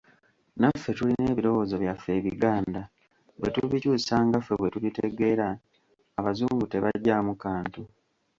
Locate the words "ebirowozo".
1.33-1.71